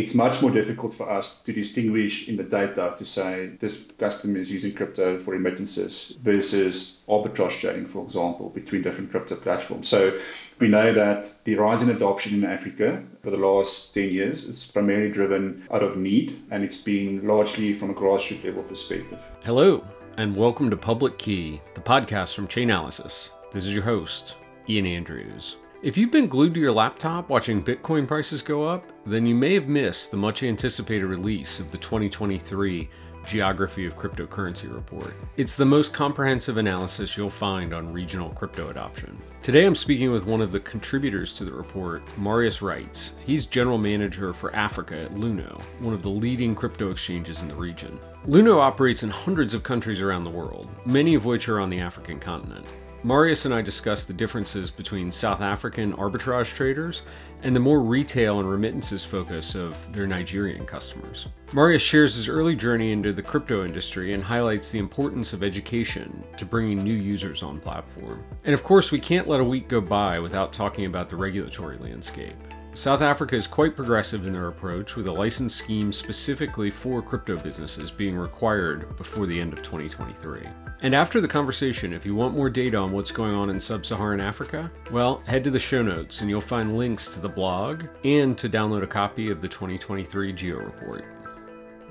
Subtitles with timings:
[0.00, 4.38] it's much more difficult for us to distinguish in the data to say this customer
[4.38, 9.88] is using crypto for remittances versus arbitrage trading, for example, between different crypto platforms.
[9.88, 10.18] So
[10.58, 14.66] we know that the rise in adoption in Africa for the last 10 years is
[14.66, 19.18] primarily driven out of need, and it's been largely from a grassroots level perspective.
[19.44, 19.84] Hello,
[20.16, 23.30] and welcome to Public Key, the podcast from Chainalysis.
[23.52, 24.36] This is your host,
[24.66, 25.56] Ian Andrews.
[25.82, 29.54] If you've been glued to your laptop watching Bitcoin prices go up, then you may
[29.54, 32.86] have missed the much anticipated release of the 2023
[33.26, 35.14] Geography of Cryptocurrency report.
[35.38, 39.16] It's the most comprehensive analysis you'll find on regional crypto adoption.
[39.40, 43.12] Today I'm speaking with one of the contributors to the report, Marius Reitz.
[43.24, 47.54] He's general manager for Africa at Luno, one of the leading crypto exchanges in the
[47.54, 47.98] region.
[48.26, 51.80] Luno operates in hundreds of countries around the world, many of which are on the
[51.80, 52.66] African continent.
[53.02, 57.02] Marius and I discussed the differences between South African arbitrage traders
[57.42, 61.26] and the more retail and remittances focus of their Nigerian customers.
[61.54, 66.22] Marius shares his early journey into the crypto industry and highlights the importance of education
[66.36, 68.22] to bringing new users on platform.
[68.44, 71.78] And of course, we can't let a week go by without talking about the regulatory
[71.78, 72.34] landscape.
[72.74, 77.36] South Africa is quite progressive in their approach, with a license scheme specifically for crypto
[77.36, 80.46] businesses being required before the end of 2023.
[80.82, 83.84] And after the conversation, if you want more data on what's going on in sub
[83.84, 87.84] Saharan Africa, well, head to the show notes and you'll find links to the blog
[88.02, 91.04] and to download a copy of the 2023 Geo Report.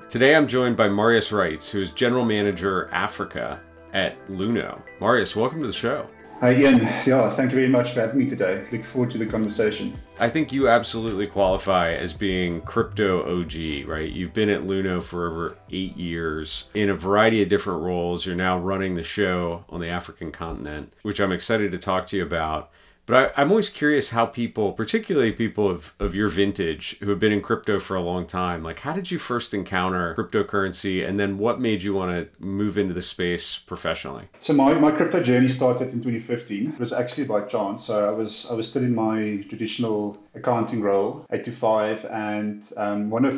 [0.08, 3.60] Today I'm joined by Marius Reitz, who is General Manager Africa
[3.92, 4.82] at Luno.
[5.00, 6.08] Marius, welcome to the show.
[6.40, 6.80] Hi, Ian.
[7.04, 8.66] Yeah, thank you very much for having me today.
[8.72, 10.00] Look forward to the conversation.
[10.18, 14.10] I think you absolutely qualify as being crypto OG, right?
[14.10, 18.24] You've been at Luno for over eight years in a variety of different roles.
[18.24, 22.16] You're now running the show on the African continent, which I'm excited to talk to
[22.16, 22.70] you about.
[23.10, 27.18] But I, am always curious how people, particularly people of, of your vintage who have
[27.18, 31.18] been in crypto for a long time, like how did you first encounter cryptocurrency and
[31.18, 34.28] then what made you want to move into the space professionally?
[34.38, 36.68] So my, my crypto journey started in 2015.
[36.74, 37.84] It was actually by chance.
[37.84, 42.72] So I was I was still in my traditional accounting role, 8 to 5, and
[42.76, 43.34] um, one of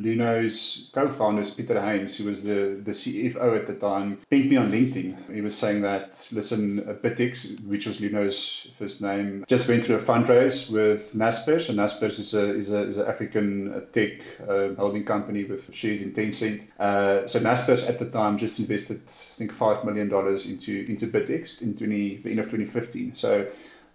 [0.00, 4.70] Luno's co-founders, Peter Haynes, who was the, the CFO at the time, pinged me on
[4.70, 5.34] LinkedIn.
[5.34, 9.44] He was saying that, listen, BitX, which was Luno's first name, name.
[9.46, 13.06] Just went through a fundraise with Naspers, and Naspers is a is a is an
[13.06, 14.12] African tech
[14.48, 16.62] uh, holding company with shares in Tencent.
[16.78, 21.06] Uh, so Naspers at the time just invested, I think, five million dollars into into
[21.06, 23.14] BitX in 20, the end of 2015.
[23.14, 23.46] So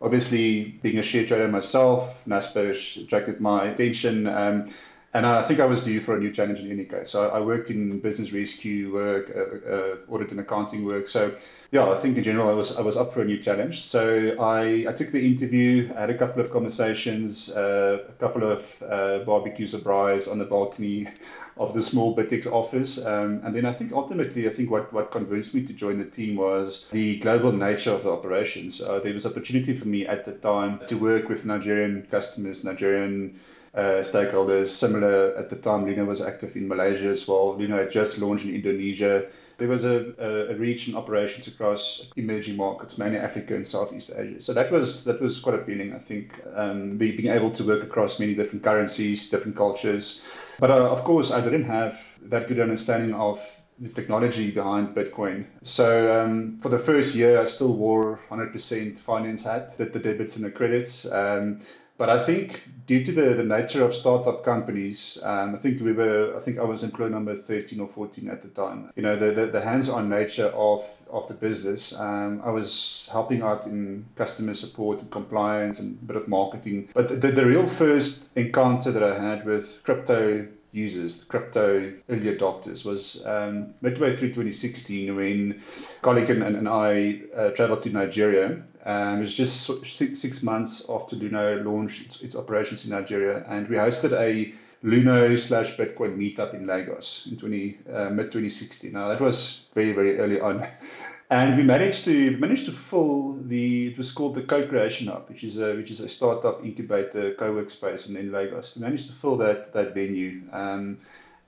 [0.02, 4.28] obviously, being a share trader myself, Naspers attracted my attention.
[4.28, 4.68] Um,
[5.16, 7.10] and I think I was due for a new challenge in any case.
[7.12, 11.08] So I worked in business rescue work, uh, uh, audit and accounting work.
[11.08, 11.34] So
[11.72, 13.86] yeah, I think in general I was I was up for a new challenge.
[13.86, 18.84] So I, I took the interview, had a couple of conversations, uh, a couple of
[18.84, 21.08] uh, barbecues or braais on the balcony
[21.56, 25.12] of the small BitX office, um, and then I think ultimately I think what what
[25.12, 28.82] convinced me to join the team was the global nature of the operations.
[28.82, 33.40] Uh, there was opportunity for me at the time to work with Nigerian customers, Nigerian
[33.76, 34.70] stakeholders.
[34.70, 37.58] Similar at the time, Luno was active in Malaysia as well.
[37.60, 39.26] Luno had just launched in Indonesia.
[39.58, 44.42] There was a, a, in operations across emerging markets, mainly Africa and Southeast Asia.
[44.42, 48.20] So that was that was quite appealing, I think, um, being able to work across
[48.20, 50.24] many different currencies, different cultures.
[50.60, 53.40] But uh, of course, I didn't have that good understanding of
[53.80, 55.46] the technology behind Bitcoin.
[55.64, 60.38] So um, for the first year, I still wore 100% finance hat, did the debits
[60.38, 61.12] and the credits.
[61.12, 61.60] Um,
[61.98, 65.94] but I think due to the, the nature of startup companies, um, I think we
[65.94, 68.92] were, I think I was employee number 13 or 14 at the time.
[68.96, 71.98] You know, the, the, the hands-on nature of, of the business.
[71.98, 76.90] Um, I was helping out in customer support and compliance and a bit of marketing.
[76.94, 82.36] But the, the real first encounter that I had with crypto users, the crypto early
[82.36, 85.62] adopters, was um, midway through 2016 when
[86.02, 88.62] colleague and, and I uh, traveled to Nigeria.
[88.86, 93.44] Um, it was just six, six months after Luno launched its, its operations in Nigeria,
[93.48, 94.54] and we hosted a
[94.84, 98.92] Luno slash Bitcoin meetup in Lagos in 20, uh, mid 2016.
[98.92, 100.68] Now that was very very early on,
[101.30, 105.44] and we managed to managed to fill the it was called the Co-Creation Hub, which
[105.44, 108.76] is a which is a startup incubator co-work space in, in Lagos.
[108.76, 110.42] We managed to fill that that venue.
[110.52, 111.00] Um,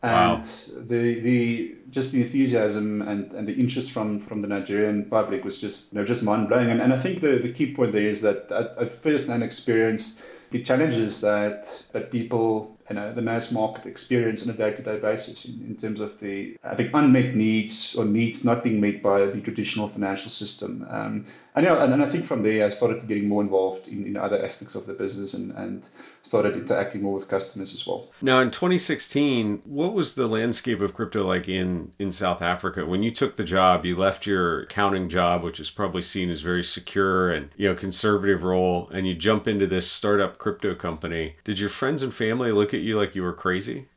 [0.04, 0.44] and wow.
[0.88, 5.60] the the just the enthusiasm and, and the interest from from the Nigerian public was
[5.60, 6.70] just you know just mind blowing.
[6.70, 9.44] And, and I think the, the key point there is that at, at first hand
[9.44, 10.22] experience
[10.52, 15.46] the challenges that that people you know, the mass market experience on a day-to-day basis
[15.46, 19.26] in, in terms of the I think unmet needs or needs not being met by
[19.26, 20.88] the traditional financial system.
[20.90, 21.26] Um,
[21.56, 24.06] and, you know, and, and I think from there I started getting more involved in,
[24.06, 25.84] in other aspects of the business and, and
[26.28, 28.10] started interacting more with customers as well.
[28.22, 33.02] Now, in 2016, what was the landscape of crypto like in in South Africa when
[33.02, 33.86] you took the job?
[33.86, 37.76] You left your accounting job, which is probably seen as very secure and you know
[37.76, 41.38] conservative role, and you jump into this startup crypto company.
[41.44, 43.88] Did your friends and family look at you like you were crazy?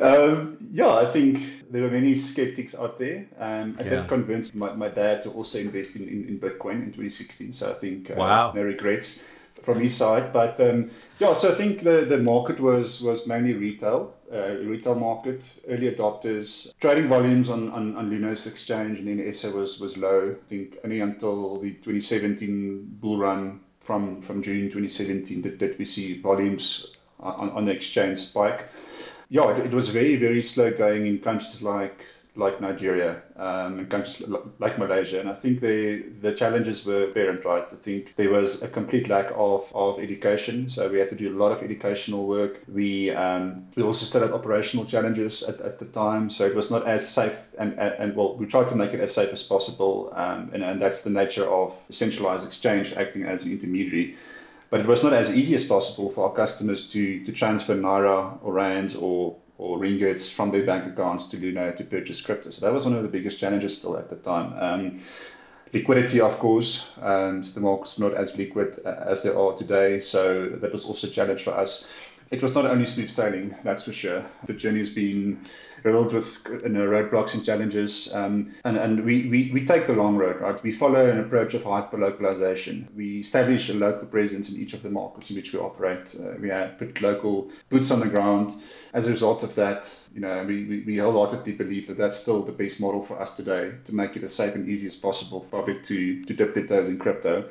[0.00, 3.26] Um, yeah, I think there were many skeptics out there.
[3.38, 3.90] Um, I yeah.
[3.90, 7.52] did convince my, my dad to also invest in, in, in Bitcoin in 2016.
[7.52, 8.52] So I think uh, wow.
[8.54, 9.24] no regrets
[9.62, 10.32] from his side.
[10.32, 14.94] But um, yeah, so I think the, the market was was mainly retail, uh, retail
[14.94, 16.72] market, early adopters.
[16.80, 20.36] Trading volumes on, on, on Lunos exchange and then SA was, was low.
[20.38, 25.84] I think only until the 2017 bull run from, from June 2017 did, did we
[25.86, 28.68] see volumes on, on the exchange spike.
[29.30, 32.04] Yeah, it, it was very, very slow going in countries like
[32.38, 34.22] like Nigeria um, and countries
[34.60, 35.18] like Malaysia.
[35.20, 37.66] And I think the the challenges were apparent, right?
[37.70, 40.70] I think there was a complete lack of, of education.
[40.70, 42.62] So we had to do a lot of educational work.
[42.68, 46.30] We um, we also still had operational challenges at, at the time.
[46.30, 49.00] So it was not as safe and, and, and well, we tried to make it
[49.00, 50.12] as safe as possible.
[50.14, 54.16] Um, and, and that's the nature of centralized exchange acting as an intermediary.
[54.70, 58.38] But it was not as easy as possible for our customers to, to transfer Naira
[58.42, 62.50] or Rands or or ringgits from their bank accounts to Luno to purchase crypto.
[62.50, 64.52] So that was one of the biggest challenges still at the time.
[64.56, 65.00] Um,
[65.72, 70.00] liquidity, of course, and the markets not as liquid uh, as they are today.
[70.00, 71.88] So that was also a challenge for us.
[72.30, 74.22] It was not only smooth sailing, that's for sure.
[74.44, 75.46] The journey has been
[75.82, 78.12] riddled with you know, roadblocks and challenges.
[78.14, 80.62] Um, and and we, we, we take the long road, right?
[80.62, 82.88] We follow an approach of hyper-localization.
[82.94, 86.14] We establish a local presence in each of the markets in which we operate.
[86.18, 88.52] Uh, we have put local boots on the ground.
[88.92, 92.42] As a result of that, you know, we, we, we wholeheartedly believe that that's still
[92.42, 95.40] the best model for us today to make it as safe and easy as possible
[95.40, 97.48] for public to, to dip their toes in crypto.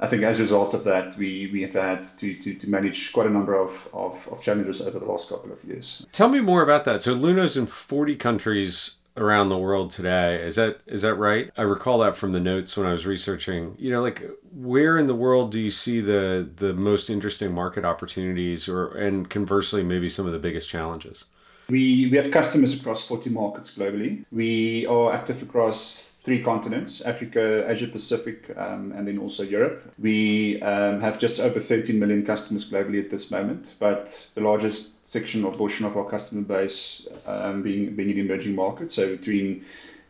[0.00, 3.12] I think as a result of that, we, we have had to, to, to manage
[3.12, 6.06] quite a number of, of, of, challenges over the last couple of years.
[6.12, 7.02] Tell me more about that.
[7.02, 10.42] So Luno's in 40 countries around the world today.
[10.42, 11.50] Is that is that right?
[11.56, 13.76] I recall that from the notes when I was researching.
[13.78, 17.84] You know, like where in the world do you see the the most interesting market
[17.84, 21.26] opportunities or and conversely maybe some of the biggest challenges?
[21.68, 24.24] We we have customers across 40 markets globally.
[24.32, 29.82] We are active across three continents Africa, Asia Pacific, um, and then also Europe.
[29.98, 35.08] We um, have just over 13 million customers globally at this moment, but the largest
[35.08, 38.94] section or portion of our customer base um, being, being in emerging markets.
[38.94, 39.64] So between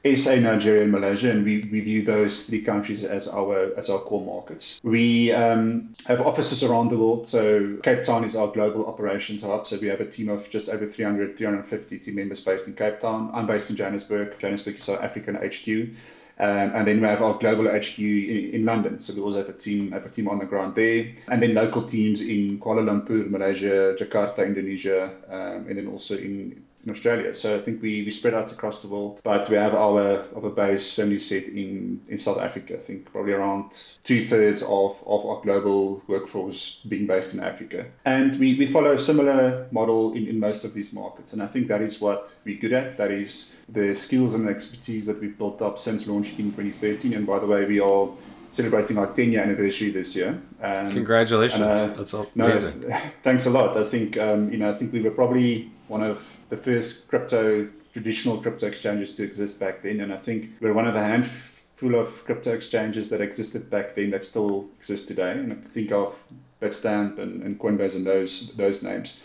[0.04, 3.98] SA, Nigeria, and Malaysia, and we, we view those three countries as our as our
[3.98, 4.80] core markets.
[4.82, 7.28] We um, have offices around the world.
[7.28, 9.66] So Cape Town is our global operations hub.
[9.66, 13.00] So we have a team of just over 300, 350 team members based in Cape
[13.00, 13.30] Town.
[13.34, 14.38] I'm based in Johannesburg.
[14.38, 15.94] Johannesburg is our African HQ.
[16.38, 19.02] Um, and then we have our global HQ in, in, London.
[19.02, 21.52] So we also have a team have a team on the ground there, and then
[21.52, 27.34] local teams in Kuala Lumpur, Malaysia, Jakarta, Indonesia, um, and then also in in Australia.
[27.34, 30.50] So I think we, we spread out across the world, but we have our our
[30.50, 32.74] base firmly set in, in South Africa.
[32.74, 37.86] I think probably around two thirds of, of our global workforce being based in Africa.
[38.04, 41.32] And we, we follow a similar model in, in most of these markets.
[41.32, 42.96] And I think that is what we're good at.
[42.96, 47.14] That is the skills and expertise that we've built up since launching in 2013.
[47.14, 48.08] And by the way, we are
[48.50, 50.40] celebrating our 10 year anniversary this year.
[50.62, 51.60] Um, Congratulations!
[51.60, 52.88] And, uh, That's amazing.
[52.88, 53.76] No, thanks a lot.
[53.76, 57.68] I think um, you know I think we were probably one of the first crypto
[57.92, 61.94] traditional crypto exchanges to exist back then, and I think we're one of the handful
[61.94, 65.32] of crypto exchanges that existed back then that still exist today.
[65.32, 66.14] And I think of
[66.60, 69.22] Bitstamp and, and Coinbase and those those names.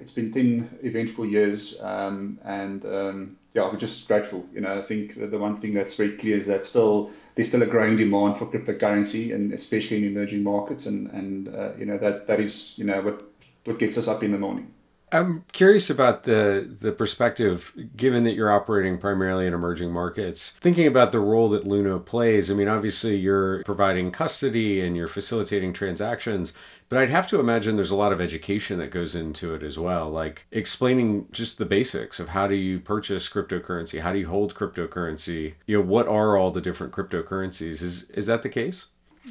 [0.00, 4.46] It's been ten eventful years, um, and um, yeah, we're just grateful.
[4.54, 7.62] You know, I think the one thing that's very clear is that still there's still
[7.62, 11.98] a growing demand for cryptocurrency, and especially in emerging markets, and and uh, you know
[11.98, 13.24] that that is you know what
[13.64, 14.72] what gets us up in the morning.
[15.10, 20.50] I'm curious about the the perspective, given that you're operating primarily in emerging markets.
[20.60, 22.50] Thinking about the role that Luno plays.
[22.50, 26.52] I mean, obviously you're providing custody and you're facilitating transactions,
[26.88, 29.78] but I'd have to imagine there's a lot of education that goes into it as
[29.78, 34.28] well, like explaining just the basics of how do you purchase cryptocurrency, how do you
[34.28, 37.82] hold cryptocurrency, you know, what are all the different cryptocurrencies?
[37.82, 38.86] Is is that the case?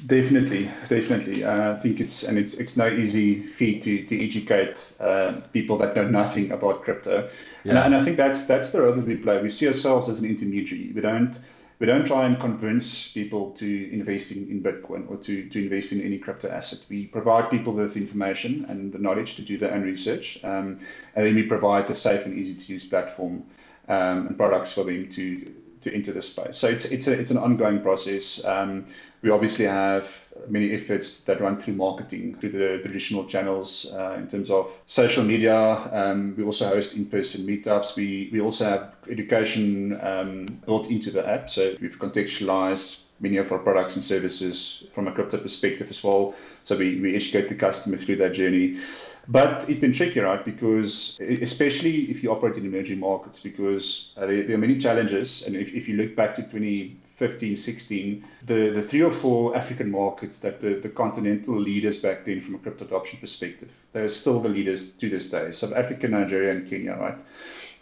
[0.05, 1.43] Definitely, definitely.
[1.43, 5.77] Uh, I think it's and it's it's no easy feat to to educate uh, people
[5.79, 7.29] that know nothing about crypto,
[7.63, 7.71] yeah.
[7.71, 9.41] and, and I think that's that's the role that we play.
[9.41, 10.91] We see ourselves as an intermediary.
[10.93, 11.37] We don't
[11.79, 15.91] we don't try and convince people to invest in, in Bitcoin or to, to invest
[15.91, 16.83] in any crypto asset.
[16.89, 20.43] We provide people with information and the knowledge to do their own research.
[20.43, 20.79] Um,
[21.15, 23.43] and then we provide the safe and easy to use platform
[23.87, 25.53] um, and products for them to,
[25.87, 26.57] to enter the space.
[26.57, 28.43] So it's, it's, a, it's an ongoing process.
[28.45, 28.85] Um,
[29.21, 30.07] we obviously have
[30.47, 35.23] many efforts that run through marketing, through the traditional channels uh, in terms of social
[35.23, 35.57] media.
[35.91, 37.95] Um, we also host in-person meetups.
[37.95, 41.49] We, we also have education um, built into the app.
[41.49, 46.35] So we've contextualized many of our products and services from a crypto perspective as well.
[46.65, 48.79] So we, we educate the customer through that journey.
[49.27, 50.43] But it's been tricky, right?
[50.43, 55.45] Because especially if you operate in emerging markets, because uh, there, there, are many challenges.
[55.45, 59.91] And if, if you look back to 2015, 16, the, the three or four African
[59.91, 64.39] markets that the, the continental leaders back then from a crypto adoption perspective, they're still
[64.39, 65.51] the leaders to this day.
[65.51, 67.19] South Africa, Nigeria, and Kenya, right?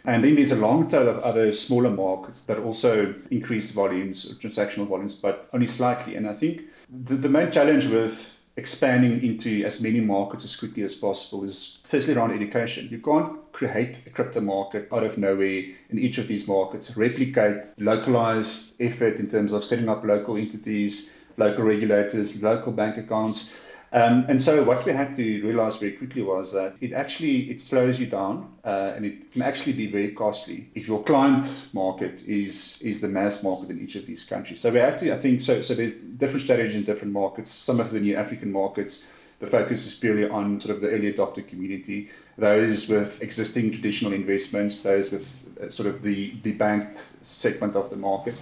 [0.04, 4.86] And then there's a long tail of other smaller markets that also increase volumes, transactional
[4.86, 6.16] volumes, but only slightly.
[6.16, 6.62] And I think
[7.04, 11.78] the, the main challenge with expanding into as many markets as quickly as possible is
[11.84, 12.88] firstly around education.
[12.90, 17.66] You can't create a crypto market out of nowhere in each of these markets, replicate
[17.78, 23.54] localized effort in terms of setting up local entities, local regulators, local bank accounts
[23.96, 27.62] um, and so what we had to realize very quickly was that it actually it
[27.62, 32.20] slows you down uh, and it can actually be very costly if your client market
[32.26, 34.60] is is the mass market in each of these countries.
[34.60, 37.50] So we have to, I think, so so there's different strategies in different markets.
[37.50, 39.06] Some of the new African markets,
[39.38, 42.10] the focus is purely on sort of the early adopter community.
[42.36, 45.26] Those with existing traditional investments, those with
[45.58, 48.34] Uh, sort of the banked segment of the market.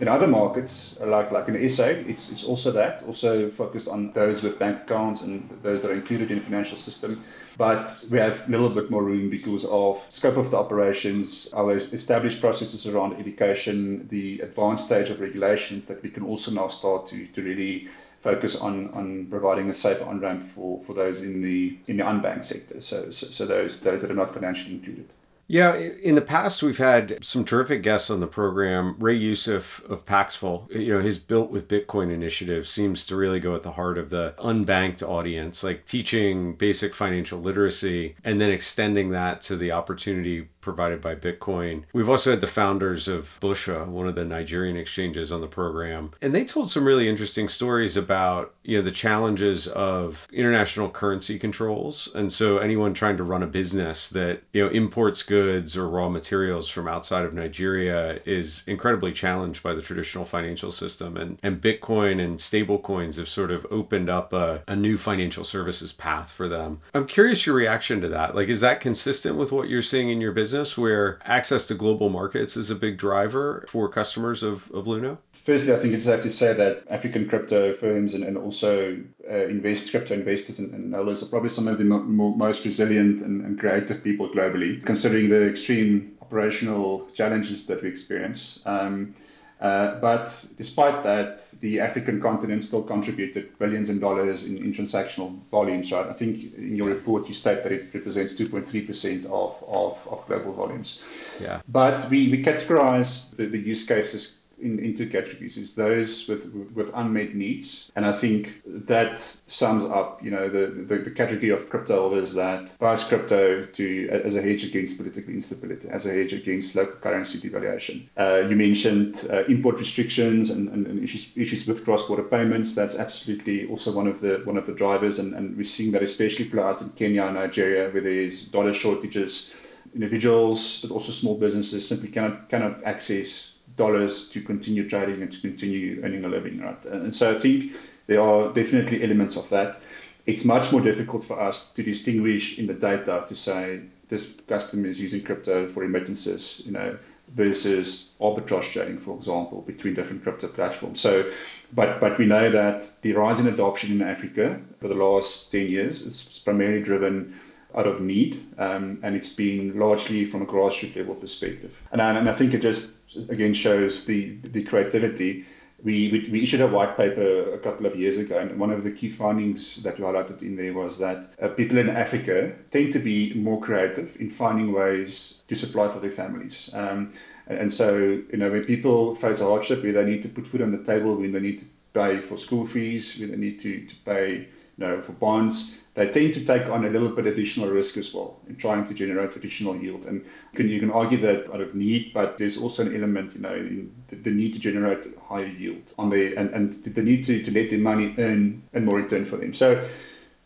[0.00, 4.10] In other markets, uh, like like in SA, it's, it's also that, also focused on
[4.12, 7.22] those with bank accounts and those that are included in the financial system.
[7.58, 11.76] But we have a little bit more room because of scope of the operations, our
[11.76, 17.06] established processes around education, the advanced stage of regulations that we can also now start
[17.08, 17.88] to, to really
[18.22, 22.04] focus on, on providing a safer on ramp for, for those in the in the
[22.04, 22.80] unbanked sector.
[22.80, 25.08] So, so, so those those that are not financially included.
[25.52, 28.96] Yeah, in the past we've had some terrific guests on the program.
[28.98, 33.54] Ray Youssef of Paxful, you know, his Built with Bitcoin initiative seems to really go
[33.54, 39.10] at the heart of the unbanked audience, like teaching basic financial literacy and then extending
[39.10, 41.82] that to the opportunity provided by Bitcoin.
[41.92, 46.12] We've also had the founders of Busha, one of the Nigerian exchanges, on the program,
[46.22, 51.38] and they told some really interesting stories about you know the challenges of international currency
[51.38, 55.88] controls, and so anyone trying to run a business that you know imports goods or
[55.88, 61.38] raw materials from outside of Nigeria is incredibly challenged by the traditional financial system, and
[61.42, 65.92] and Bitcoin and stable coins have sort of opened up a, a new financial services
[65.92, 66.80] path for them.
[66.94, 68.36] I'm curious your reaction to that.
[68.36, 70.51] Like, is that consistent with what you're seeing in your business?
[70.52, 75.16] Business where access to global markets is a big driver for customers of, of Luno?
[75.32, 79.34] Firstly, I think it's safe to say that African crypto firms and, and also uh,
[79.34, 83.58] invest crypto investors and, and are probably some of the mo- most resilient and, and
[83.58, 88.62] creative people globally, considering the extreme operational challenges that we experience.
[88.66, 89.14] Um,
[89.62, 95.38] Uh, but despite that, the African continent still contributed billions in dollars in, in, transactional
[95.52, 96.04] volumes, right?
[96.04, 100.52] I think in your report you state that it represents 2.3% of, of, of global
[100.52, 101.00] volumes.
[101.40, 101.60] Yeah.
[101.68, 107.34] But we, we categorize the use cases in, into categories is those with with unmet
[107.34, 112.00] needs, and I think that sums up, you know, the, the, the category of crypto
[112.00, 116.76] holders that buys crypto to as a hedge against political instability, as a hedge against
[116.76, 118.08] local currency devaluation.
[118.16, 122.74] Uh, you mentioned uh, import restrictions and, and, and, issues issues with cross-border payments.
[122.74, 126.02] That's absolutely also one of the one of the drivers, and, and we're seeing that
[126.02, 129.52] especially play out in Kenya and Nigeria, where there's dollar shortages
[129.94, 135.40] individuals, but also small businesses simply cannot cannot access dollars to continue trading and to
[135.40, 136.84] continue earning a living, right?
[136.84, 137.72] And so I think
[138.06, 139.80] there are definitely elements of that.
[140.26, 144.88] It's much more difficult for us to distinguish in the data to say this customer
[144.88, 146.96] is using crypto for remittances, you know,
[147.34, 151.00] versus arbitrage trading, for example, between different crypto platforms.
[151.00, 151.30] So,
[151.72, 155.66] but but we know that the rise in adoption in Africa for the last 10
[155.68, 157.34] years is primarily driven
[157.74, 161.74] out of need, um, and it's been largely from a grassroots level perspective.
[161.90, 162.96] And, and I think it just
[163.28, 165.44] again shows the the creativity.
[165.84, 168.84] We, we, we, issued a white paper a couple of years ago, and one of
[168.84, 172.92] the key findings that we highlighted in there was that uh, people in Africa tend
[172.92, 176.70] to be more creative in finding ways to supply for their families.
[176.72, 177.12] Um,
[177.48, 180.46] and, and so, you know, when people face a hardship where they need to put
[180.46, 183.60] food on the table, when they need to pay for school fees, when they need
[183.62, 184.46] to, to pay you
[184.78, 188.14] you know, for bonds, they tend to take on a little bit additional risk as
[188.14, 190.06] well in trying to generate additional yield.
[190.06, 193.34] And you can, you can argue that out of need, but there's also an element,
[193.34, 197.02] you know, in the, the need to generate higher yield on the and, and the
[197.02, 199.52] need to, to let their money earn and more return for them.
[199.52, 199.86] So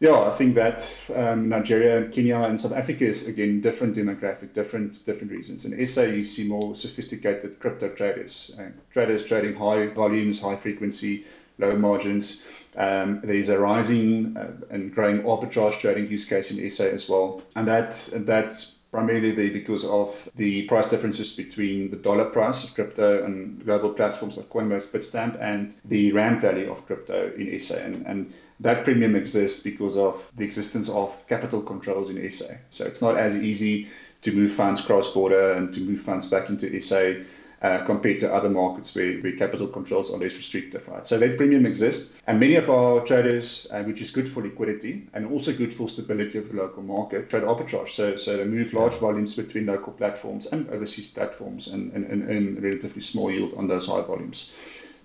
[0.01, 5.05] yeah, I think that um, Nigeria Kenya and South Africa is again different demographic, different
[5.07, 5.65] different reasons.
[5.65, 11.25] In SA, you see more sophisticated crypto traders, uh, traders trading high volumes, high frequency,
[11.59, 12.45] low margins.
[12.77, 17.43] Um, there's a rising uh, and growing arbitrage trading use case in SA as well,
[17.55, 22.75] and that that's primarily there because of the price differences between the dollar price of
[22.75, 27.77] crypto and global platforms like Coinbase, Bitstamp, and the rand value of crypto in SA.
[27.77, 32.55] And, and that premium exists because of the existence of capital controls in SA.
[32.71, 33.89] So it's not as easy
[34.23, 37.15] to move funds cross border and to move funds back into SA
[37.63, 41.07] uh, compared to other markets where, where capital controls are less restrictive, right?
[41.07, 45.09] So that premium exists, and many of our traders, uh, which is good for liquidity
[45.15, 47.91] and also good for stability of the local market, trade arbitrage.
[47.91, 52.31] So, so they move large volumes between local platforms and overseas platforms and, and, and
[52.31, 54.53] earn relatively small yield on those high volumes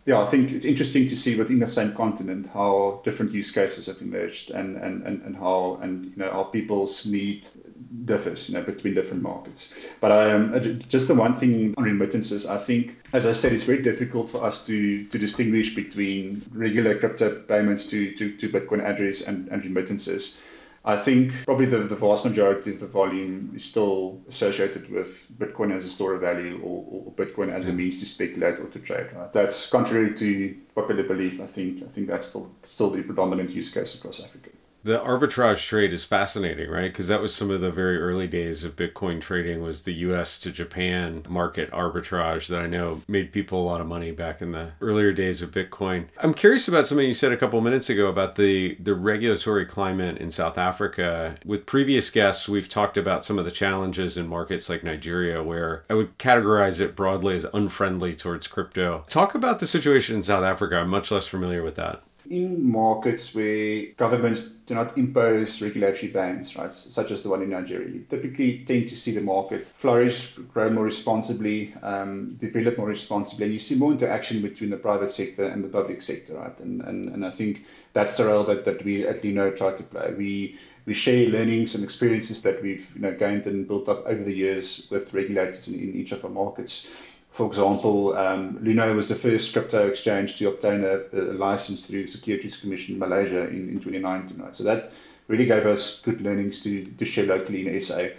[0.05, 3.85] yeah, I think it's interesting to see within the same continent how different use cases
[3.85, 7.47] have emerged and, and, and, and how and you know how people's need
[8.05, 9.75] differs you know between different markets.
[9.99, 13.83] But um, just the one thing on remittances, I think as I said, it's very
[13.83, 19.21] difficult for us to to distinguish between regular crypto payments to to, to Bitcoin address
[19.21, 20.39] and, and remittances.
[20.83, 25.75] I think probably the, the vast majority of the volume is still associated with Bitcoin
[25.75, 28.79] as a store of value or, or Bitcoin as a means to speculate or to
[28.79, 29.07] trade.
[29.13, 29.31] Right?
[29.31, 31.39] That's contrary to popular belief.
[31.39, 34.49] I think I think that's still still the predominant use case across Africa.
[34.83, 36.91] The arbitrage trade is fascinating, right?
[36.91, 40.39] Because that was some of the very early days of Bitcoin trading was the US
[40.39, 44.53] to Japan market arbitrage that I know made people a lot of money back in
[44.53, 46.05] the earlier days of Bitcoin.
[46.17, 50.17] I'm curious about something you said a couple minutes ago about the the regulatory climate
[50.17, 51.35] in South Africa.
[51.45, 55.83] With previous guests, we've talked about some of the challenges in markets like Nigeria where
[55.89, 59.05] I would categorize it broadly as unfriendly towards crypto.
[59.07, 60.77] Talk about the situation in South Africa.
[60.77, 66.55] I'm much less familiar with that in markets where governments do not impose regulatory bans,
[66.55, 70.31] right, such as the one in Nigeria, you typically tend to see the market flourish,
[70.53, 75.11] grow more responsibly, um, develop more responsibly, and you see more interaction between the private
[75.11, 76.57] sector and the public sector, right?
[76.59, 79.83] And and, and I think that's the role that, that we at Luno try to
[79.83, 80.13] play.
[80.17, 84.23] We we share learnings and experiences that we've you know gained and built up over
[84.23, 86.87] the years with regulators in, in each of our markets.
[87.31, 92.03] For example, um, Luno was the first crypto exchange to obtain a, a license through
[92.03, 94.37] the Securities Commission in Malaysia in, in 2019.
[94.37, 94.55] Right?
[94.55, 94.91] So that
[95.27, 98.09] really gave us good learnings to, to share locally in SA.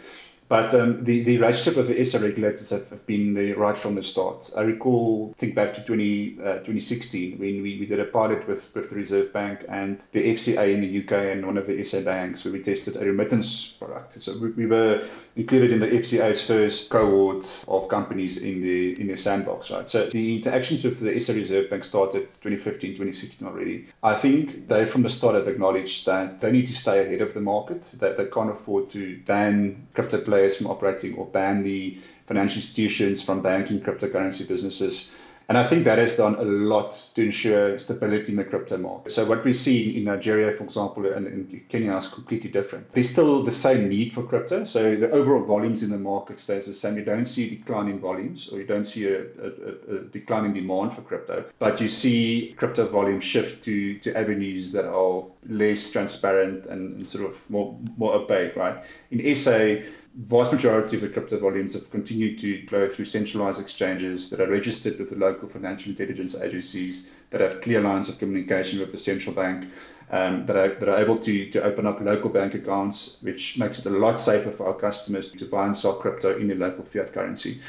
[0.48, 3.94] But um, the, the relationship with the SA regulators have, have, been there right from
[3.94, 4.51] the start.
[4.55, 8.75] I recall, think back to 20, uh, 2016 when we, we did a pilot with,
[8.75, 12.03] with the Reserve Bank and the FCA in the UK and one of the SA
[12.03, 14.22] banks where we tested a remittance product.
[14.22, 19.07] So we, we were included in the FCA's first cohort of companies in the in
[19.09, 19.88] the sandbox, right?
[19.88, 23.87] So the interactions with the SA Reserve Bank started 2015, 2016 already.
[24.03, 27.35] I think they from the start have acknowledged that they need to stay ahead of
[27.35, 31.99] the market, that they can't afford to ban crypto players from operating or ban the
[32.27, 35.14] financial institutions from banking cryptocurrency businesses.
[35.48, 39.12] And I think that has done a lot to ensure stability in the crypto market.
[39.12, 42.90] So what we see in Nigeria, for example, and in Kenya is completely different.
[42.90, 44.64] There's still the same need for crypto.
[44.64, 46.96] So the overall volumes in the market stays the same.
[46.96, 50.46] You don't see a decline in volumes or you don't see a, a, a decline
[50.46, 55.24] in demand for crypto, but you see crypto volumes shift to, to avenues that are
[55.48, 58.83] less transparent and, and sort of more, more opaque, right?
[59.11, 59.76] In SA,
[60.14, 64.51] vast majority of the crypto volumes have continued to flow through centralized exchanges that are
[64.51, 68.98] registered with the local financial intelligence agencies that have clear lines of communication with the
[68.98, 69.70] central bank,
[70.11, 73.79] um, that, are, that are able to, to open up local bank accounts, which makes
[73.79, 76.85] it a lot safer for our customers to buy and sell crypto in the local
[76.85, 77.61] fiat currency.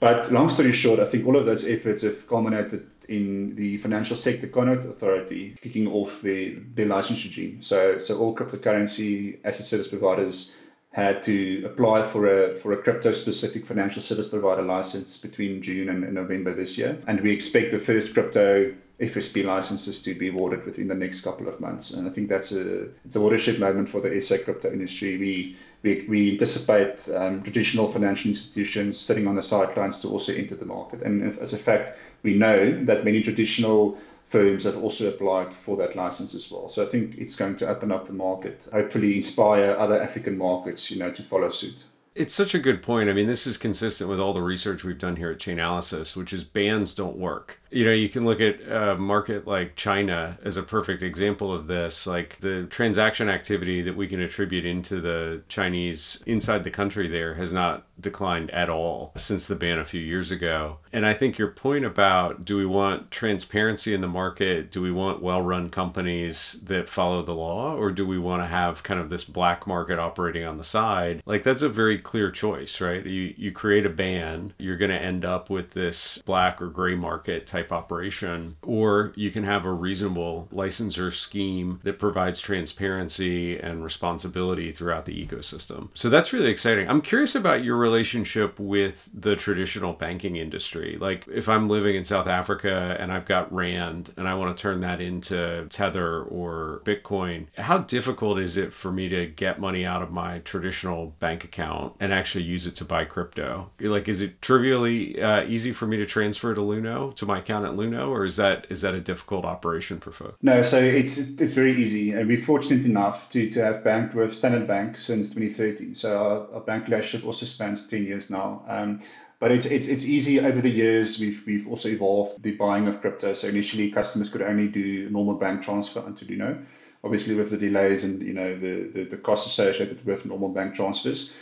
[0.00, 4.14] But long story short, I think all of those efforts have culminated in the Financial
[4.14, 7.62] Sector Conduct Authority kicking off their, their license regime.
[7.62, 10.56] So, so all cryptocurrency asset service providers
[11.02, 15.88] had to apply for a for a crypto specific financial service provider license between June
[15.88, 20.28] and, and, November this year, and we expect the first crypto FSP licenses to be
[20.28, 21.92] awarded within the next couple of months.
[21.92, 25.16] And I think that's a it's a watershed moment for the SA crypto industry.
[25.18, 30.56] We we, we anticipate um, traditional financial institutions sitting on the sidelines to also enter
[30.56, 31.02] the market.
[31.02, 33.96] And as a fact, we know that many traditional
[34.28, 36.68] firms have also applied for that license as well.
[36.68, 40.90] So I think it's going to open up the market, hopefully inspire other African markets,
[40.90, 41.84] you know, to follow suit.
[42.14, 43.08] It's such a good point.
[43.08, 46.32] I mean, this is consistent with all the research we've done here at Chainalysis, which
[46.32, 47.60] is bans don't work.
[47.70, 51.66] You know, you can look at a market like China as a perfect example of
[51.66, 52.06] this.
[52.06, 57.34] Like the transaction activity that we can attribute into the Chinese inside the country there
[57.34, 60.78] has not declined at all since the ban a few years ago.
[60.92, 64.70] And I think your point about do we want transparency in the market?
[64.70, 67.74] Do we want well run companies that follow the law?
[67.74, 71.22] Or do we want to have kind of this black market operating on the side?
[71.26, 73.04] Like that's a very clear choice, right?
[73.04, 76.94] You, you create a ban, you're going to end up with this black or gray
[76.94, 78.56] market type operation.
[78.62, 85.26] Or you can have a reasonable licensor scheme that provides transparency and responsibility throughout the
[85.26, 85.88] ecosystem.
[85.94, 86.88] So that's really exciting.
[86.88, 90.96] I'm curious about your relationship with the traditional banking industry.
[91.00, 94.60] Like if I'm living in South Africa and I've got Rand and I want to
[94.60, 99.84] turn that into Tether or Bitcoin, how difficult is it for me to get money
[99.84, 103.70] out of my traditional bank account and actually use it to buy crypto?
[103.80, 107.64] Like, is it trivially uh, easy for me to transfer to Luno to my account
[107.64, 110.36] at Luno, or is that is that a difficult operation for folks?
[110.42, 114.36] No, so it's it's very easy, and we're fortunate enough to, to have banked with
[114.36, 115.94] Standard Bank since 2013.
[115.94, 118.62] So our, our bank relationship also spans 10 years now.
[118.68, 119.00] Um,
[119.40, 121.20] but it's, it's, it's easy over the years.
[121.20, 123.34] We've, we've also evolved the buying of crypto.
[123.34, 126.64] So initially, customers could only do normal bank transfer onto Luno.
[127.04, 130.74] Obviously, with the delays and you know the, the, the costs associated with normal bank
[130.74, 131.32] transfers.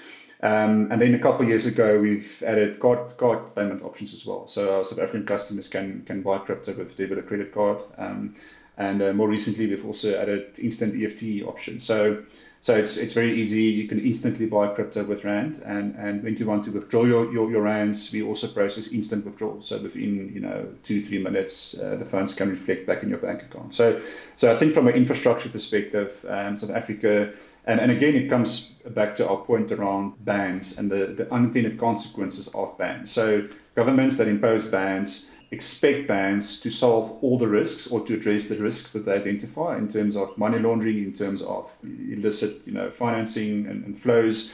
[0.42, 4.26] Um, and then a couple of years ago, we've added card, card payment options as
[4.26, 4.46] well.
[4.48, 7.78] So our South African customers can, can buy crypto with debit or credit card.
[7.96, 8.36] Um,
[8.76, 11.84] and uh, more recently, we've also added instant EFT options.
[11.84, 12.22] So
[12.66, 13.62] so it's it's very easy.
[13.62, 17.32] You can instantly buy crypto with Rand, and, and when you want to withdraw your,
[17.32, 19.62] your, your Rands, we also process instant withdrawal.
[19.62, 23.18] So within you know two three minutes, uh, the funds can reflect back in your
[23.18, 23.72] bank account.
[23.72, 24.00] So
[24.34, 27.32] so I think from an infrastructure perspective, um, South Africa,
[27.66, 31.78] and, and again it comes back to our point around bans and the, the unintended
[31.78, 33.10] consequences of bans.
[33.10, 38.48] So governments that impose bans expect bans to solve all the risks or to address
[38.48, 42.72] the risks that they identify in terms of money laundering, in terms of illicit, you
[42.72, 44.52] know, financing and, and flows,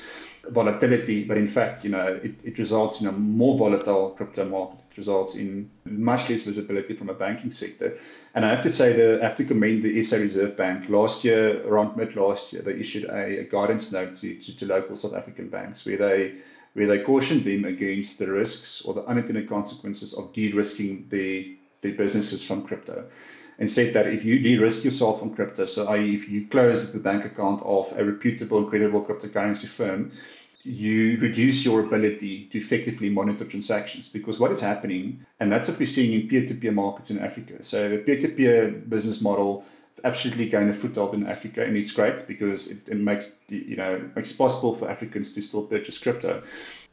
[0.50, 1.24] volatility.
[1.24, 4.80] But in fact, you know, it, it results in a more volatile crypto market.
[4.90, 7.96] It results in much less visibility from a banking sector.
[8.34, 10.88] And I have to say that I have to commend the SA Reserve Bank.
[10.88, 14.66] Last year, around mid last year, they issued a, a guidance note to, to, to
[14.66, 16.36] local South African banks where they
[16.74, 21.44] where they cautioned them against the risks or the unintended consequences of de-risking their,
[21.82, 23.04] their businesses from crypto.
[23.58, 26.14] And said that if you de-risk yourself from crypto, so i.e.
[26.14, 30.12] if you close the bank account of a reputable and credible cryptocurrency firm,
[30.64, 35.78] you reduce your ability to effectively monitor transactions because what is happening, and that's what
[35.78, 37.62] we're seeing in peer-to-peer markets in Africa.
[37.62, 39.64] So the peer-to-peer business model
[40.04, 44.08] absolutely gain a foothold in Africa, and it's great because it, it makes you know
[44.14, 46.42] makes possible for Africans to still purchase crypto.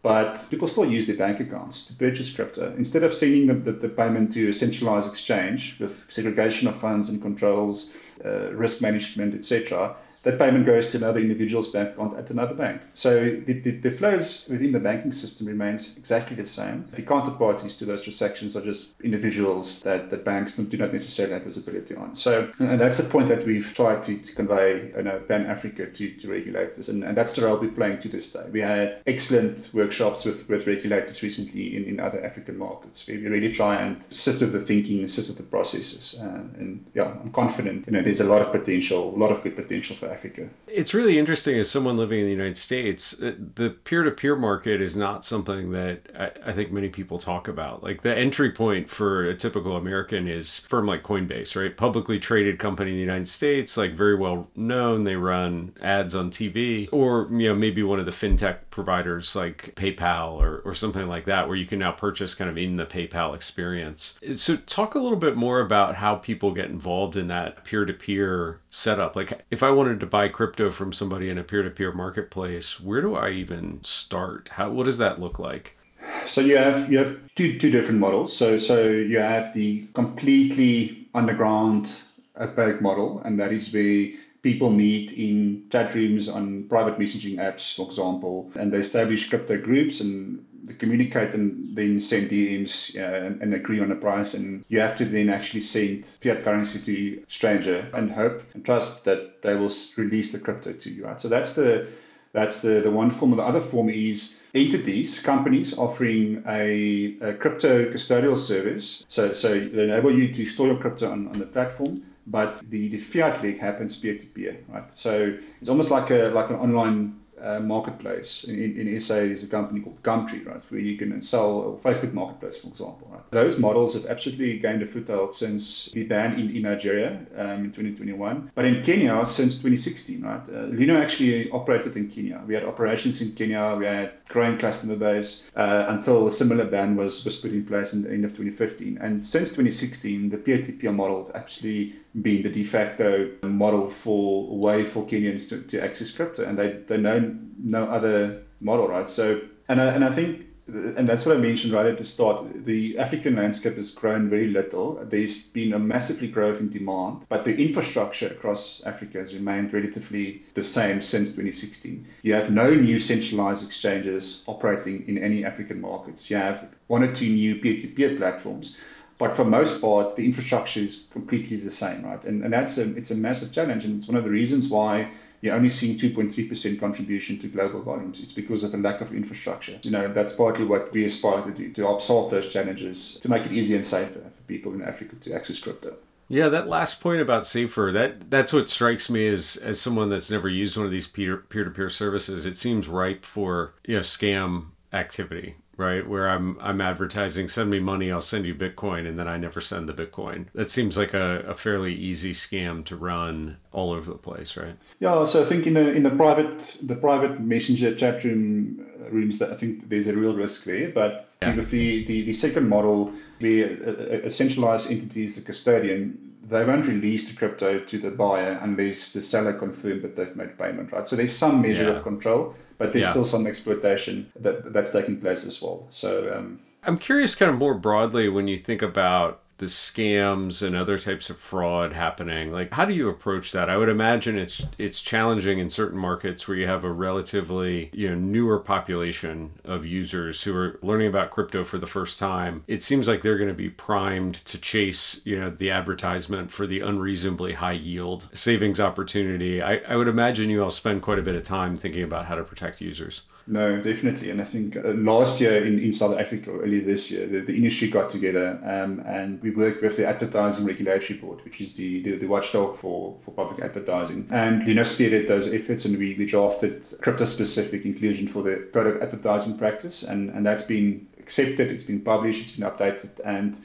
[0.01, 2.73] But people still use their bank accounts to purchase crypto.
[2.77, 7.09] Instead of sending the, the, the payment to a centralized exchange with segregation of funds
[7.09, 12.29] and controls, uh, risk management, etc., that payment goes to another individual's bank account at
[12.29, 12.81] another bank.
[12.93, 16.87] So the, the, the, flows within the banking system remains exactly the same.
[16.93, 21.43] The counterparties to those transactions are just individuals that, that banks do not necessarily have
[21.43, 22.15] visibility on.
[22.15, 25.85] So and that's the point that we've tried to, to convey you know, Pan Africa
[25.85, 26.89] to, to regulators.
[26.89, 28.45] And, and that's the role we're playing to this day.
[28.51, 33.51] We had excellent workshops with, with regulators recently in, in other African markets we really
[33.51, 36.19] try and assist with the thinking, assist with the processes.
[36.21, 39.43] Uh, and yeah, I'm confident you know, there's a lot of potential, a lot of
[39.43, 40.49] good potential for Africa.
[40.67, 44.35] It's really interesting as someone living in the United States, uh, the peer to peer
[44.35, 47.83] market is not something that I, I, think many people talk about.
[47.83, 51.75] Like the entry point for a typical American is firm like Coinbase, right?
[51.75, 55.03] Publicly traded company in the United States, like very well known.
[55.03, 59.73] They run ads on TV, or you know maybe one of the fintech providers like
[59.75, 62.85] PayPal or, or something like that, where you can now purchase kind of in the
[62.85, 64.15] PayPal experience.
[64.35, 67.93] So talk a little bit more about how people get involved in that peer to
[67.93, 69.15] peer setup.
[69.15, 73.15] Like if I wanted to buy crypto from somebody in a peer-to-peer marketplace, where do
[73.15, 74.49] I even start?
[74.53, 75.77] How what does that look like?
[76.25, 78.35] So you have you have two two different models.
[78.35, 81.91] So so you have the completely underground
[82.39, 87.75] opaque model, and that is where people meet in chat rooms on private messaging apps,
[87.75, 93.41] for example, and they establish crypto groups and communicate and then send DMs uh, and,
[93.41, 94.33] and, agree on a price.
[94.33, 99.05] And you have to then actually send fiat currency to stranger and hope and trust
[99.05, 101.05] that they will release the crypto to you.
[101.05, 101.19] Right.
[101.19, 101.87] So that's the
[102.31, 103.35] that's the, the one form.
[103.35, 109.03] The other form is entities, companies offering a, a crypto custodial service.
[109.09, 112.89] So, so they enable you to store your crypto on, on the platform but the,
[112.89, 114.83] the fiat leg happens peer to peer, right?
[114.95, 119.47] So it's almost like a like an online uh, marketplace in, in SA is a
[119.47, 123.07] company called Gumtree, right, where you can sell Facebook Marketplace, for example.
[123.11, 123.31] Right?
[123.31, 127.71] Those models have absolutely gained a foothold since we banned in, in Nigeria um, in
[127.71, 130.21] 2021, but in Kenya since 2016.
[130.21, 132.41] Right, uh, Luno actually operated in Kenya.
[132.45, 133.75] We had operations in Kenya.
[133.77, 137.93] We had growing customer base uh, until a similar ban was was put in place
[137.93, 138.97] in the end of 2015.
[139.01, 145.05] And since 2016, the peer-to-peer model actually been the de facto model for way for
[145.05, 149.09] Kenyans to, to access crypto, and they, they know no other model, right?
[149.09, 152.65] So, and I, and I think, and that's what I mentioned right at the start.
[152.65, 155.03] The African landscape has grown very little.
[155.03, 160.43] There's been a massively growth in demand, but the infrastructure across Africa has remained relatively
[160.53, 162.05] the same since 2016.
[162.21, 166.29] You have no new centralized exchanges operating in any African markets.
[166.29, 168.77] You have one or two new peer-to-peer platforms
[169.19, 172.23] but for most part, the infrastructure is completely the same, right?
[172.23, 173.83] And, and that's a, it's a massive challenge.
[173.83, 178.21] And it's one of the reasons why you're only seeing 2.3% contribution to global volumes.
[178.23, 179.77] It's because of a lack of infrastructure.
[179.83, 183.45] You know, that's partly what we aspire to do, to solve those challenges, to make
[183.45, 185.95] it easier and safer for people in Africa to access crypto.
[186.29, 190.29] Yeah, that last point about safer, that that's what strikes me as as someone that's
[190.31, 192.45] never used one of these peer peer to peer services.
[192.45, 196.07] It seems ripe for, you know, scam activity right?
[196.07, 199.61] Where I'm I'm advertising, send me money, I'll send you Bitcoin, and then I never
[199.61, 200.47] send the Bitcoin.
[200.53, 204.75] That seems like a, a fairly easy scam to run all over the place, right?
[204.99, 209.09] Yeah, so I think in the in the private the private messenger chat room uh,
[209.09, 210.89] rooms, that I think there's a real risk there.
[210.89, 211.55] But yeah.
[211.55, 216.65] with the, the the second model, where a, a centralized entity is the custodian, they
[216.65, 220.91] won't release the crypto to the buyer unless the seller confirmed that they've made payment,
[220.91, 221.07] right?
[221.07, 221.97] So there's some measure yeah.
[221.97, 223.11] of control but there's yeah.
[223.11, 225.85] still some exploitation that that's taking place as well.
[225.91, 230.75] So um, I'm curious, kind of more broadly, when you think about the scams and
[230.75, 232.51] other types of fraud happening.
[232.51, 233.69] Like how do you approach that?
[233.69, 238.09] I would imagine it's it's challenging in certain markets where you have a relatively you
[238.09, 242.63] know newer population of users who are learning about crypto for the first time.
[242.67, 246.65] It seems like they're going to be primed to chase you know the advertisement for
[246.65, 249.61] the unreasonably high yield savings opportunity.
[249.61, 252.35] I, I would imagine you all spend quite a bit of time thinking about how
[252.35, 254.29] to protect users no, definitely.
[254.29, 257.39] And I think uh, last year in, in South Africa, or earlier this year, the,
[257.39, 261.75] the industry got together um, and we worked with the Advertising Regulatory Board, which is
[261.75, 264.27] the, the, the watchdog for, for public advertising.
[264.29, 268.69] And you know, spearheaded those efforts and we, we drafted crypto specific inclusion for the
[268.71, 270.03] code of advertising practice.
[270.03, 273.19] And, and that's been accepted, it's been published, it's been updated.
[273.25, 273.57] And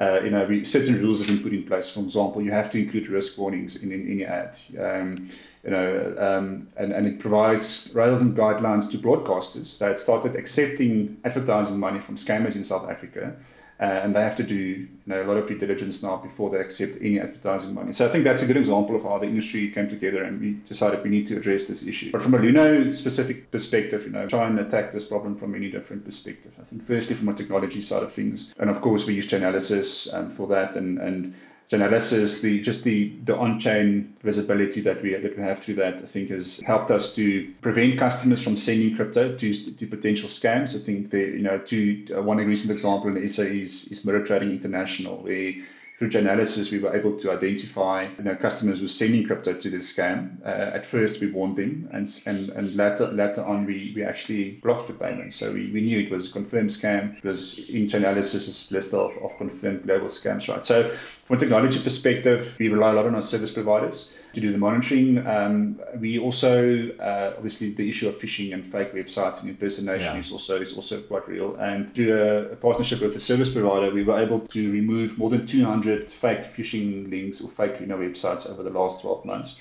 [0.00, 1.90] you know, certain rules have been put in place.
[1.90, 4.56] For example, you have to include risk warnings in, in any ad.
[4.78, 5.28] Um,
[5.62, 11.18] you know, um, and, and it provides rails and guidelines to broadcasters that started accepting
[11.24, 13.36] advertising money from scammers in South Africa.
[13.80, 16.50] Uh, and they have to do you know, a lot of due diligence now before
[16.50, 17.94] they accept any advertising money.
[17.94, 20.52] So I think that's a good example of how the industry came together and we
[20.68, 22.12] decided we need to address this issue.
[22.12, 25.70] But from a Luno specific perspective, you know, try and attack this problem from many
[25.70, 26.54] different perspectives.
[26.60, 30.12] I think firstly from a technology side of things, and of course we use Chainalysis
[30.12, 31.34] um, for that, and and
[31.70, 36.06] Chainalysis, the just the the on-chain visibility that we that we have through that, I
[36.06, 40.74] think has helped us to prevent customers from sending crypto to to potential scams.
[40.74, 44.24] I think the you know to uh, one recent example in SA is is Mirror
[44.26, 45.54] Trading International, where
[46.00, 49.94] through Chainalysis, we were able to identify you know, customers were sending crypto to this
[49.94, 50.40] scam.
[50.42, 54.52] Uh, at first, we warned them, and and, and later later on, we, we actually
[54.62, 55.34] blocked the payment.
[55.34, 57.18] So we, we knew it was a confirmed scam.
[57.18, 60.64] It was in Chainalysis' list of, of confirmed global scams, right?
[60.64, 60.90] So
[61.26, 64.58] from a technology perspective, we rely a lot on our service providers to do the
[64.58, 65.26] monitoring.
[65.26, 70.20] Um, we also, uh, obviously, the issue of phishing and fake websites and impersonation yeah.
[70.20, 71.56] is also is also quite real.
[71.56, 75.30] And through a, a, partnership with a service provider, we were able to remove more
[75.30, 79.60] than 200 fake phishing links or fake know, websites over the last 12 months.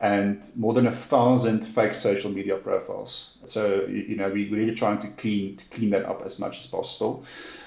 [0.00, 3.32] And more than a thousand fake social media profiles.
[3.44, 6.58] So you know we, we're really trying to clean to clean that up as much
[6.60, 7.24] as possible.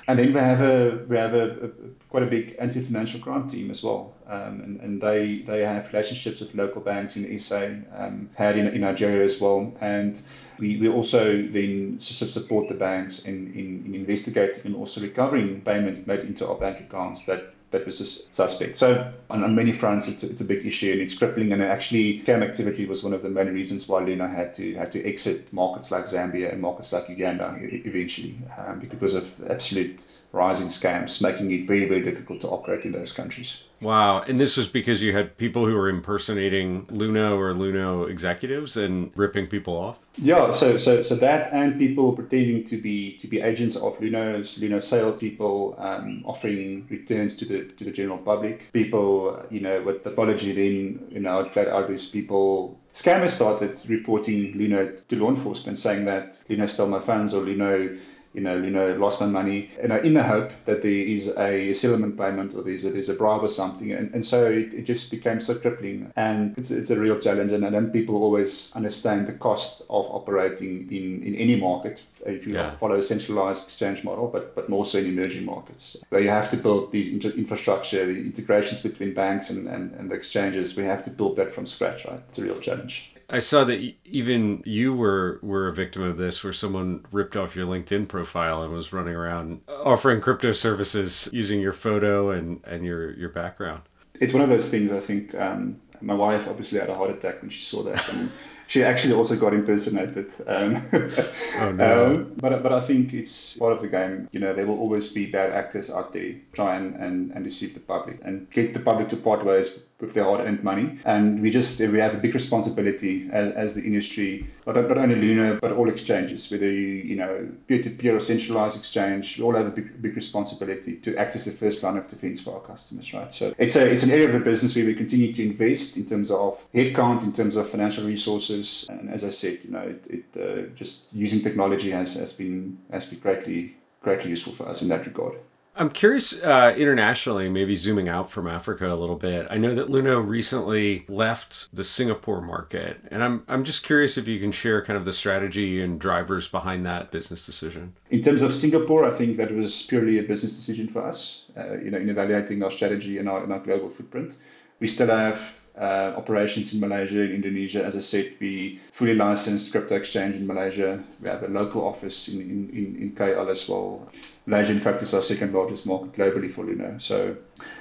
[0.08, 1.70] And then we have a we have a, a
[2.10, 6.40] quite a big anti-financial crime team as well, um, and, and they they have relationships
[6.40, 10.22] with local banks in SA, um, had in, in Nigeria as well, and
[10.60, 15.62] we, we also then sort support the banks in, in, in investigating and also recovering
[15.62, 18.78] payments made into our bank accounts that that was a suspect.
[18.78, 21.52] So on, on many fronts, it's a, it's a big issue and it's crippling.
[21.52, 24.92] And actually, scam activity was one of the main reasons why Luno had to had
[24.94, 30.68] to exit markets like Zambia and markets like Uganda eventually um, because of absolute rising
[30.68, 33.64] scams, making it very very difficult to operate in those countries.
[33.82, 34.22] Wow.
[34.22, 39.12] And this was because you had people who were impersonating Luno or Luno executives and
[39.16, 39.98] ripping people off?
[40.18, 44.60] Yeah, so so so that and people pretending to be to be agents of Luno's
[44.60, 48.72] Luno sale people um, offering returns to the to the general public.
[48.74, 54.54] People, you know, with apology then, you know, flat out is people scammers started reporting
[54.56, 57.98] Luno to law enforcement, saying that Luno stole my funds or Luno
[58.34, 61.36] you know, you know, lost my money, you know, in the hope that there is
[61.38, 63.92] a settlement payment or there's a, there's a bribe or something.
[63.92, 66.12] And, and so it, it just became so crippling.
[66.16, 67.52] And it's, it's a real challenge.
[67.52, 72.46] And, and then people always understand the cost of operating in, in any market if
[72.46, 72.70] you yeah.
[72.72, 76.52] follow a centralized exchange model, but, but more so in emerging markets, where you have
[76.52, 80.78] to build the infrastructure, the integrations between banks and, and, and the exchanges.
[80.78, 82.22] We have to build that from scratch, right?
[82.30, 83.12] It's a real challenge.
[83.30, 87.56] I saw that even you were were a victim of this, where someone ripped off
[87.56, 92.84] your LinkedIn profile and was running around offering crypto services using your photo and and
[92.84, 93.82] your your background.
[94.20, 94.92] It's one of those things.
[94.92, 98.14] I think um, my wife obviously had a heart attack when she saw that.
[98.14, 98.32] And,
[98.70, 100.32] she actually also got impersonated.
[100.46, 102.06] Um, oh, no.
[102.06, 104.30] um, but but I think it's part of the game.
[104.32, 107.74] You know, there will always be bad actors out there try and, and, and deceive
[107.74, 111.00] the public and get the public to part ways with their hard-earned money.
[111.06, 115.16] And we just we have a big responsibility as, as the industry, not, not only
[115.16, 119.68] Luno but all exchanges, whether you you know peer-to-peer or centralized exchange, we all have
[119.68, 123.14] a big big responsibility to act as the first line of defense for our customers,
[123.14, 123.34] right?
[123.34, 126.06] So it's a it's an area of the business where we continue to invest in
[126.06, 130.08] terms of headcount, in terms of financial resources, and as I said, you know, it,
[130.08, 134.82] it uh, just using technology has has been has been greatly greatly useful for us
[134.82, 135.36] in that regard.
[135.80, 139.48] I'm curious uh, internationally, maybe zooming out from Africa a little bit.
[139.50, 144.28] I know that Luno recently left the Singapore market, and I'm I'm just curious if
[144.28, 147.94] you can share kind of the strategy and drivers behind that business decision.
[148.10, 151.46] In terms of Singapore, I think that was purely a business decision for us.
[151.56, 154.34] Uh, you know, in evaluating our strategy and our, and our global footprint,
[154.82, 155.40] we still have
[155.80, 157.86] uh, operations in Malaysia and Indonesia.
[157.86, 161.02] As I said, we fully licensed crypto exchange in Malaysia.
[161.22, 164.10] We have a local office in, in, in, KL as well.
[164.50, 167.00] Malaysia, in fact, is our second largest market globally for Luno.
[167.00, 167.36] So,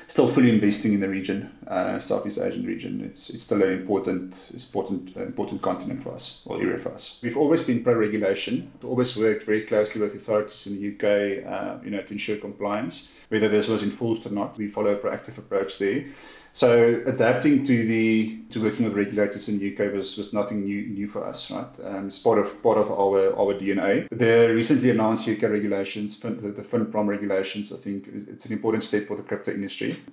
[0.07, 3.03] still fully investing in the region, uh, Southeast Asian region.
[3.05, 7.19] It's, it's still an important, important, important continent for us, or area for us.
[7.23, 8.73] We've always been pro-regulation.
[8.81, 12.37] We've always worked very closely with authorities in the UK, uh, you know, to ensure
[12.37, 13.13] compliance.
[13.29, 16.05] Whether this was enforced or not, we follow a proactive approach there.
[16.53, 20.87] So adapting to the to working with regulators in the UK was, was nothing new
[20.87, 21.69] new for us, right?
[21.85, 24.09] Um, it's part of part of our our DNA.
[24.11, 29.07] The recently announced UK regulations, the, the FinProm regulations, I think it's an important step
[29.07, 29.68] for the crypto industry,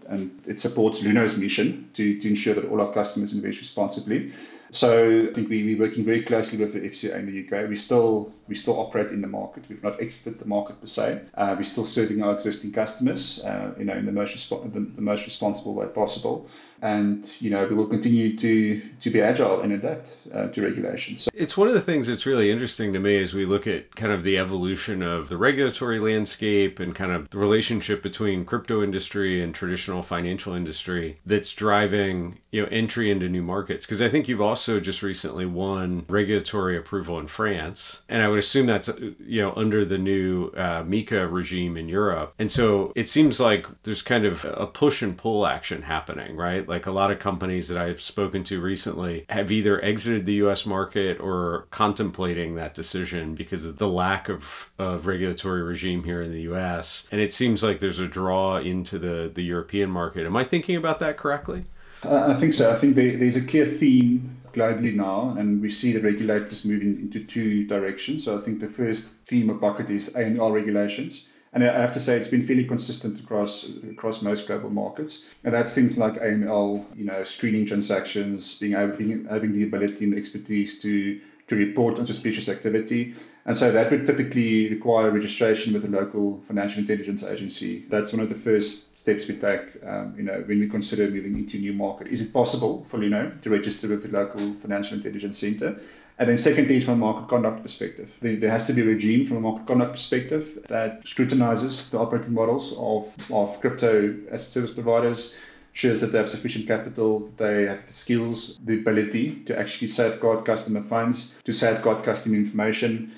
[0.07, 4.33] and it supports Luno's mission to, to ensure that all our customers invest responsibly.
[4.71, 7.69] So I think we, we're working very closely with the FCA in the UK.
[7.69, 9.63] We still we still operate in the market.
[9.69, 11.21] We've not exited the market per se.
[11.35, 14.81] Uh, we're still serving our existing customers, uh, you know, in the most resp- the,
[14.81, 16.49] the most responsible way possible
[16.81, 21.23] and you know we will continue to to be agile and adapt uh, to regulations.
[21.23, 23.95] So it's one of the things that's really interesting to me as we look at
[23.95, 28.83] kind of the evolution of the regulatory landscape and kind of the relationship between crypto
[28.83, 33.85] industry and traditional financial industry that's driving you know entry into new markets.
[33.85, 38.01] Because I think you've also just recently won regulatory approval in France.
[38.09, 42.33] And I would assume that's you know under the new uh, MiCA regime in Europe.
[42.37, 46.64] And so it seems like there's kind of a push and pull action happening right
[46.65, 46.75] right?
[46.75, 50.65] Like a lot of companies that I've spoken to recently have either exited the US
[50.65, 56.31] market or contemplating that decision because of the lack of, of regulatory regime here in
[56.31, 57.07] the US.
[57.11, 60.25] And it seems like there's a draw into the, the European market.
[60.25, 61.65] Am I thinking about that correctly?
[62.03, 62.71] I think so.
[62.71, 66.99] I think there, there's a clear theme globally now, and we see the regulators moving
[66.99, 68.23] into two directions.
[68.23, 72.01] So I think the first theme of bucket is AML regulations and I have to
[72.01, 75.29] say it's been fairly consistent across across most global markets.
[75.45, 80.17] And that's things like AML, you know, screening transactions, being being, having the ability and
[80.17, 83.15] expertise to to report on suspicious activity.
[83.45, 87.85] And so that would typically require registration with a local financial intelligence agency.
[87.89, 91.37] That's one of the first steps we take, um, you know, when we consider moving
[91.37, 92.07] into a new market.
[92.07, 95.79] Is it possible for Luno to register with the local financial intelligence center?
[96.17, 99.27] And then secondly, is from a market conduct perspective, there, has to be a regime
[99.27, 104.73] from a market conduct perspective that scrutinizes the operating models of, of crypto as service
[104.73, 105.35] providers,
[105.73, 110.45] ensures that they have sufficient capital, they have the skills, the ability to actually safeguard
[110.45, 113.11] customer funds, to safeguard customer information,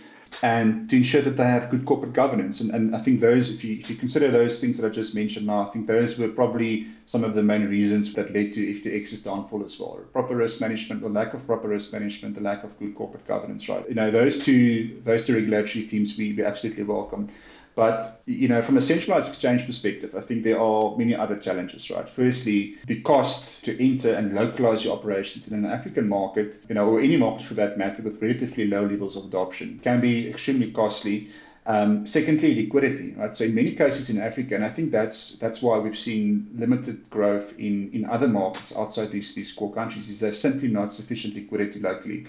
[0.44, 2.62] and to ensure that they have good corporate governance.
[2.62, 5.16] And, and I think those, if you, if you consider those things that I just
[5.16, 8.60] mentioned now, I think those were probably some of the main reasons that led to
[8.60, 10.00] FTX's downfall as well.
[10.14, 13.68] Proper risk management or lack of proper risk management, the lack of good corporate governance,
[13.70, 13.88] right?
[13.88, 17.30] You know, those two, those two regulatory themes we, we absolutely welcome.
[17.78, 21.92] But you know, from a centralized exchange perspective, I think there are many other challenges,
[21.92, 22.10] right?
[22.10, 26.90] Firstly, the cost to enter and localize your operations in an African market, you know,
[26.90, 30.72] or any market for that matter, with relatively low levels of adoption, can be extremely
[30.72, 31.30] costly.
[31.68, 33.38] Um, secondly, liquidity, right?
[33.38, 37.08] So in many cases in Africa, and I think that's that's why we've seen limited
[37.12, 41.36] growth in, in other markets outside these, these core countries, is there's simply not sufficient
[41.36, 42.26] liquidity locally.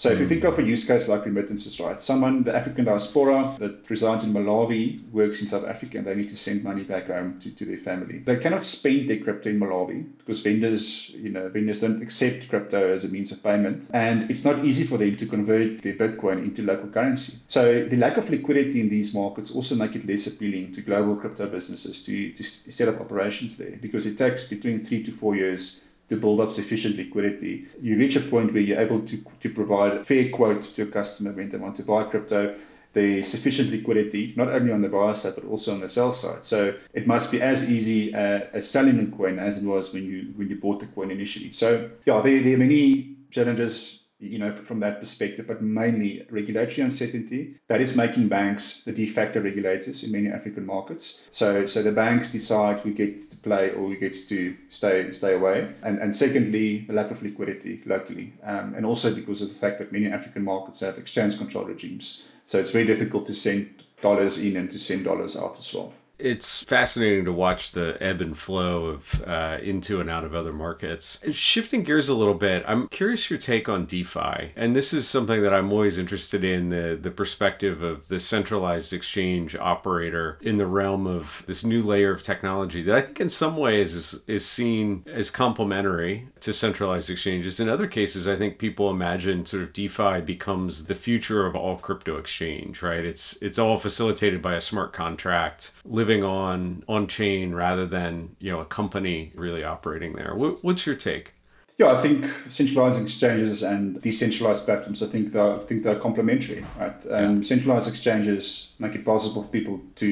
[0.00, 0.30] So if you hmm.
[0.30, 2.02] think of a use case like remittances, right?
[2.02, 6.30] Someone, the African diaspora that resides in Malawi, works in South Africa, and they need
[6.30, 8.20] to send money back home to, to their family.
[8.20, 12.94] They cannot spend their crypto in Malawi because vendors, you know, vendors don't accept crypto
[12.94, 16.44] as a means of payment, and it's not easy for them to convert their Bitcoin
[16.44, 17.36] into local currency.
[17.48, 21.14] So the lack of liquidity in these markets also make it less appealing to global
[21.14, 25.36] crypto businesses to, to set up operations there because it takes between three to four
[25.36, 27.66] years to build up sufficient liquidity.
[27.80, 30.86] You reach a point where you're able to, to provide a fair quote to a
[30.86, 32.56] customer when they want to buy crypto.
[32.92, 36.44] There's sufficient liquidity, not only on the buyer side, but also on the sell side.
[36.44, 40.04] So it must be as easy uh, as selling a coin as it was when
[40.04, 41.52] you when you bought the coin initially.
[41.52, 46.82] So yeah, there, there are many challenges you know, from that perspective, but mainly regulatory
[46.82, 51.22] uncertainty that is making banks the de facto regulators in many African markets.
[51.30, 55.34] So, so the banks decide who gets to play or who gets to stay stay
[55.34, 55.72] away.
[55.82, 59.78] And, and secondly, the lack of liquidity locally, um, and also because of the fact
[59.78, 62.24] that many African markets have exchange control regimes.
[62.46, 65.92] So it's very difficult to send dollars in and to send dollars out as well
[66.20, 70.52] it's fascinating to watch the ebb and flow of uh, into and out of other
[70.52, 71.18] markets.
[71.32, 75.42] Shifting gears a little bit, I'm curious your take on DeFi, and this is something
[75.42, 80.66] that I'm always interested in the the perspective of the centralized exchange operator in the
[80.66, 84.46] realm of this new layer of technology that I think in some ways is is
[84.46, 87.60] seen as complementary to centralized exchanges.
[87.60, 91.76] In other cases, I think people imagine sort of DeFi becomes the future of all
[91.76, 93.04] crypto exchange, right?
[93.04, 95.72] It's it's all facilitated by a smart contract
[96.10, 100.34] living on on chain rather than you know a company really operating there.
[100.34, 101.34] What, what's your take?
[101.78, 106.64] Yeah, I think centralized exchanges and decentralized platforms, I think they're, I think they're complementary,
[106.78, 106.96] right?
[107.10, 107.44] Um.
[107.44, 110.10] Centralized exchanges make it possible for people to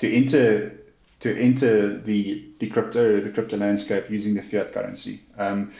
[0.00, 0.72] to enter
[1.20, 5.20] to enter the the crypto the crypto landscape using the fiat currency.
[5.38, 5.72] Um,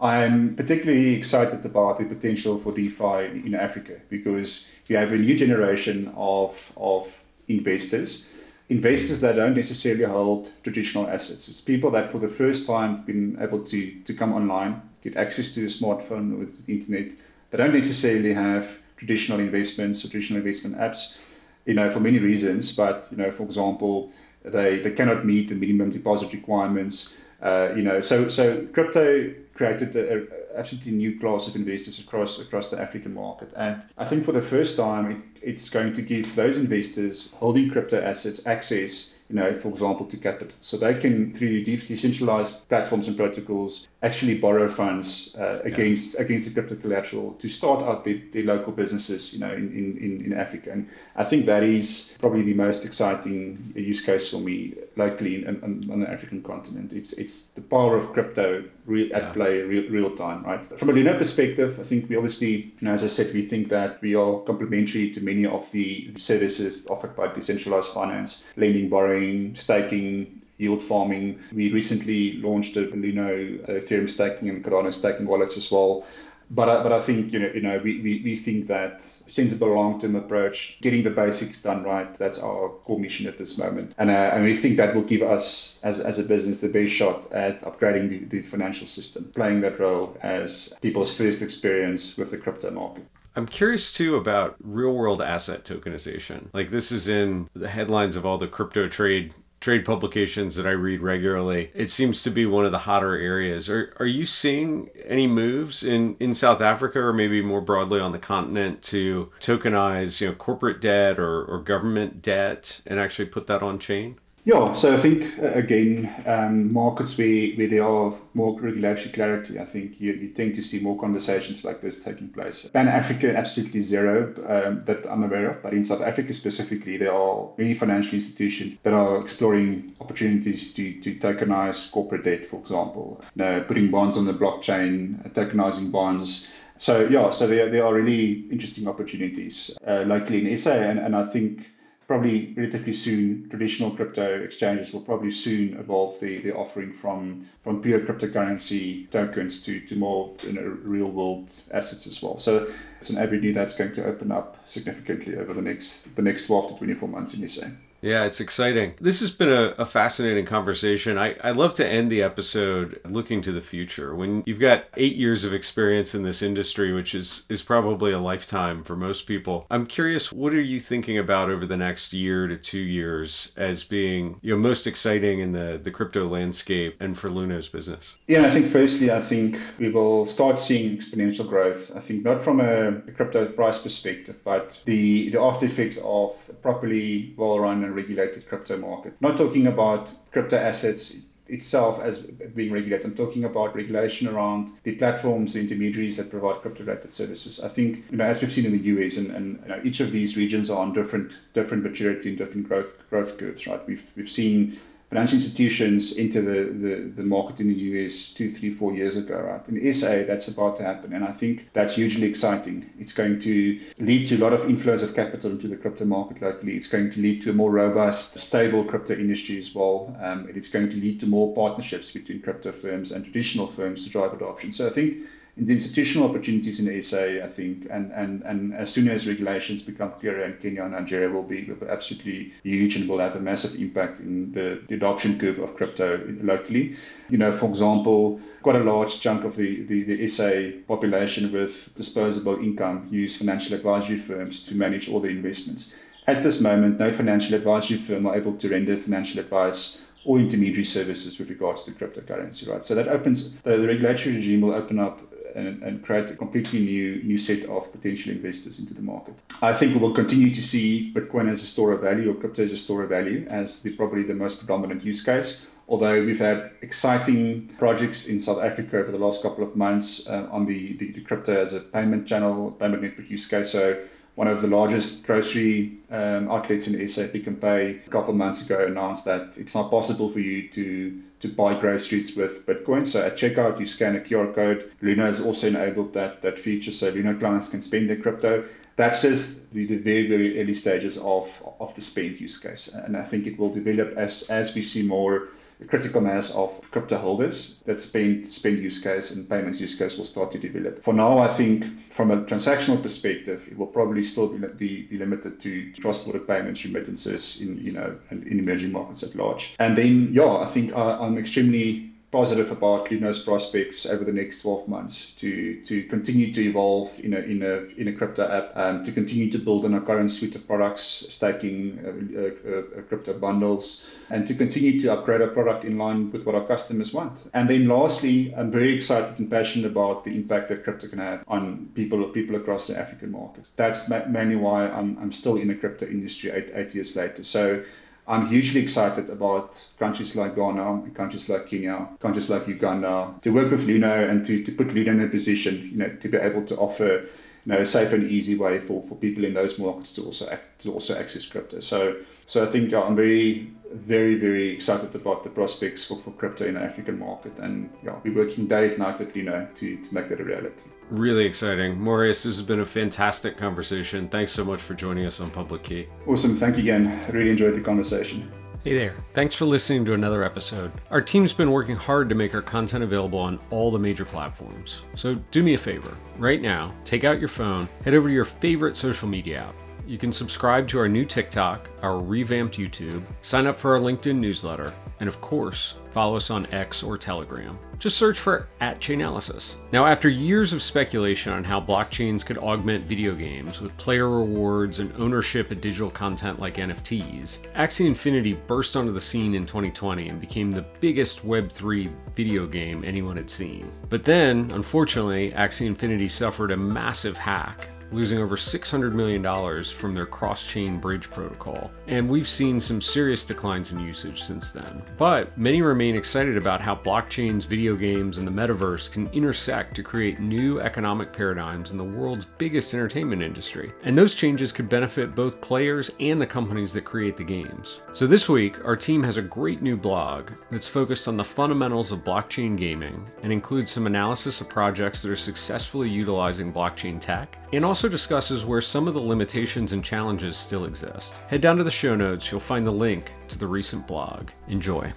[0.00, 5.36] I'm particularly excited about the potential for DeFi in Africa because we have a new
[5.36, 7.02] generation of of
[7.48, 8.31] investors
[8.72, 11.48] investors that don't necessarily hold traditional assets.
[11.48, 15.16] It's people that for the first time have been able to, to come online, get
[15.16, 17.12] access to a smartphone with the internet.
[17.50, 18.64] They don't necessarily have
[18.96, 21.18] traditional investments or traditional investment apps,
[21.66, 22.74] you know, for many reasons.
[22.74, 24.10] But, you know, for example,
[24.42, 27.16] they, they cannot meet the minimum deposit requirements.
[27.42, 30.26] Uh, you know, so so crypto created a
[30.56, 34.42] absolutely new class of investors across across the African market, and I think for the
[34.42, 39.58] first time, it, it's going to give those investors holding crypto assets access you know,
[39.58, 40.54] for example, to capital.
[40.60, 46.24] So they can, through decentralized platforms and protocols, actually borrow funds uh, against yeah.
[46.24, 50.22] against the crypto collateral to start out their, their local businesses, you know, in, in,
[50.24, 50.72] in Africa.
[50.72, 55.44] And I think that is probably the most exciting use case for me locally in,
[55.44, 56.92] in, on the African continent.
[56.92, 59.32] It's it's the power of crypto real, at yeah.
[59.32, 60.64] play real, real time, right?
[60.64, 63.68] From a Luno perspective, I think we obviously, you know, as I said, we think
[63.68, 69.54] that we are complementary to many of the services offered by decentralized finance, lending, borrowing
[69.54, 71.40] staking, yield farming.
[71.52, 76.04] We recently launched a Luno Ethereum staking and Cardano staking wallets as well.
[76.50, 79.68] But I, but I think you know you know we, we, we think that sensible
[79.68, 83.94] long term approach, getting the basics done right, that's our core mission at this moment,
[83.96, 86.92] and uh, and we think that will give us as, as a business the best
[86.92, 92.30] shot at upgrading the, the financial system, playing that role as people's first experience with
[92.30, 93.06] the crypto market.
[93.34, 96.48] I'm curious too about real world asset tokenization.
[96.52, 99.32] Like this is in the headlines of all the crypto trade
[99.62, 101.70] trade publications that I read regularly.
[101.72, 103.70] It seems to be one of the hotter areas.
[103.70, 108.12] Are are you seeing any moves in in South Africa or maybe more broadly on
[108.12, 113.46] the continent to tokenize, you know, corporate debt or, or government debt and actually put
[113.46, 114.18] that on chain?
[114.44, 119.60] Yeah, so I think uh, again, um, markets where, where there are more regulatory clarity,
[119.60, 122.68] I think you, you tend to see more conversations like this taking place.
[122.70, 127.14] Pan Africa, absolutely zero um, that I'm aware of, but in South Africa specifically, there
[127.14, 133.22] are many financial institutions that are exploring opportunities to, to tokenize corporate debt, for example,
[133.36, 136.48] you know, putting bonds on the blockchain, tokenizing bonds.
[136.78, 141.14] So yeah, so there, there are really interesting opportunities uh, locally in SA, and, and
[141.14, 141.64] I think
[142.06, 147.80] probably relatively soon, traditional crypto exchanges will probably soon evolve the, the offering from, from
[147.82, 152.38] pure cryptocurrency tokens to, to more you know, real world assets as well.
[152.38, 156.46] So it's an avenue that's going to open up significantly over the next the next
[156.46, 157.66] 12 to 24 months in SA.
[158.02, 158.94] Yeah, it's exciting.
[159.00, 161.16] This has been a, a, fascinating conversation.
[161.16, 164.12] I, I love to end the episode looking to the future.
[164.12, 168.18] When you've got eight years of experience in this industry, which is, is probably a
[168.18, 172.48] lifetime for most people, I'm curious, what are you thinking about over the next year
[172.48, 177.16] to two years as being you know most exciting in the, the crypto landscape and
[177.16, 178.16] for Luno's business?
[178.26, 181.94] Yeah, I think firstly, I think we will start seeing exponential growth.
[181.94, 187.34] I think not from a, crypto price perspective, but the, the after effects of properly
[187.36, 189.14] well run regulated crypto market.
[189.20, 191.22] Not talking about crypto assets
[191.52, 193.04] itself as being regulated.
[193.04, 197.60] I'm talking about regulation around the platforms, the intermediaries that provide crypto-related services.
[197.62, 200.00] I think, you know, as we've seen in the US, and, and you know, each
[200.00, 203.86] of these regions are on different different maturity and different growth growth curves, right?
[203.86, 204.78] We've we've seen
[205.12, 209.38] financial institutions into the, the, the market in the US two, three, four years ago,
[209.38, 209.68] right?
[209.68, 211.12] In SA, that's about to happen.
[211.12, 212.88] And I think that's hugely exciting.
[212.98, 216.40] It's going to lead to a lot of inflows of capital into the crypto market
[216.40, 216.76] locally.
[216.76, 220.16] It's going to lead to a more robust, stable crypto industry as well.
[220.22, 224.04] Um, and it's going to lead to more partnerships between crypto firms and traditional firms
[224.04, 224.72] to drive adoption.
[224.72, 225.26] So I think in
[225.56, 230.12] the institutional opportunities in SA, I think, and, and, and as soon as regulations become
[230.12, 234.20] clearer in Kenya and Nigeria will be, absolutely huge and will have a massive impact
[234.20, 236.96] in the, the adoption curve of crypto locally.
[237.28, 241.94] You know, for example, quite a large chunk of the, the, the SA population with
[241.96, 245.94] disposable income use financial advisory firms to manage all the investments.
[246.28, 250.84] At this moment, no financial advisory firm are able to render financial advice or intermediary
[250.84, 252.84] services with regards to cryptocurrency, right?
[252.84, 255.20] So that opens the, the regulatory regime will open up
[255.54, 259.34] and, and create a completely new new set of potential investors into the market.
[259.60, 262.64] I think we will continue to see Bitcoin as a store of value or crypto
[262.64, 265.66] as a store of value as the probably the most predominant use case.
[265.88, 270.48] Although we've had exciting projects in South Africa over the last couple of months uh,
[270.50, 273.70] on the, the, the crypto as a payment channel, payment network use case.
[273.70, 274.02] So
[274.36, 278.36] one of the largest grocery um, outlets in SA, Pick n Pay, a couple of
[278.36, 283.06] months ago announced that it's not possible for you to to buy groceries with Bitcoin.
[283.06, 284.90] So at checkout, you scan a QR code.
[285.02, 288.64] Luno has also enabled that that feature, so Luno clients can spend their crypto.
[288.96, 293.16] That's just the, the very very early stages of of the spend use case, and
[293.16, 295.48] I think it will develop as as we see more
[295.84, 300.24] critical mass of crypto holders that spend spend use case and payments use case will
[300.24, 301.02] start to develop.
[301.02, 305.18] For now, I think from a transactional perspective, it will probably still be, be, be
[305.18, 309.74] limited to cross-border payments, remittances in you know in, in emerging markets at large.
[309.78, 314.62] And then yeah, I think I, I'm extremely positive about Luno's prospects over the next
[314.62, 318.74] 12 months to to continue to evolve in a in a in a crypto app,
[318.74, 323.02] um, to continue to build on our current suite of products, staking, uh, uh, uh,
[323.02, 327.12] crypto bundles, and to continue to upgrade our product in line with what our customers
[327.12, 327.50] want.
[327.52, 331.44] And then lastly, I'm very excited and passionate about the impact that crypto can have
[331.48, 333.68] on people people across the African market.
[333.76, 337.44] That's mainly why I'm I'm still in the crypto industry eight eight years later.
[337.44, 337.84] So
[338.26, 343.50] I'm hugely excited about countries like Ghana, and countries like Kenya, countries like Uganda, to
[343.50, 346.38] work with Luno and to, to put Luno in a position, you know, to be
[346.38, 347.22] able to offer,
[347.64, 350.56] you know, a safe and easy way for, for people in those markets to also
[350.78, 351.80] to also access crypto.
[351.80, 352.16] So
[352.46, 356.74] so I think I'm very very, very excited about the prospects for, for crypto in
[356.74, 357.56] the African market.
[357.58, 360.90] And yeah, we're working day and night at Luno to, to make that a reality.
[361.10, 362.02] Really exciting.
[362.02, 364.28] Marius, this has been a fantastic conversation.
[364.28, 366.06] Thanks so much for joining us on Public Key.
[366.26, 366.56] Awesome.
[366.56, 367.08] Thank you again.
[367.08, 368.50] I really enjoyed the conversation.
[368.84, 369.14] Hey there.
[369.32, 370.90] Thanks for listening to another episode.
[371.10, 375.02] Our team's been working hard to make our content available on all the major platforms.
[375.14, 376.16] So do me a favor.
[376.36, 380.18] Right now, take out your phone, head over to your favorite social media app you
[380.18, 384.92] can subscribe to our new TikTok, our revamped YouTube, sign up for our LinkedIn newsletter,
[385.20, 387.78] and of course, follow us on X or Telegram.
[387.98, 389.76] Just search for at Chainalysis.
[389.92, 394.98] Now, after years of speculation on how blockchains could augment video games with player rewards
[394.98, 400.28] and ownership of digital content like NFTs, Axie Infinity burst onto the scene in 2020
[400.28, 403.90] and became the biggest Web3 video game anyone had seen.
[404.10, 410.26] But then, unfortunately, Axie Infinity suffered a massive hack losing over $600 million from their
[410.26, 411.90] cross chain bridge protocol.
[412.06, 415.02] And we've seen some serious declines in usage since then.
[415.16, 420.02] But many remain excited about how blockchains, video games, and the metaverse can intersect to
[420.02, 423.92] create new economic paradigms in the world's biggest entertainment industry.
[424.04, 428.00] And those changes could benefit both players and the companies that create the games.
[428.12, 432.12] So this week, our team has a great new blog that's focused on the fundamentals
[432.12, 437.58] of blockchain gaming and includes some analysis of projects that are successfully utilizing blockchain tech
[437.72, 441.36] and also discusses where some of the limitations and challenges still exist.
[441.46, 444.50] Head down to the show notes, you'll find the link to the recent blog.
[444.66, 445.12] Enjoy.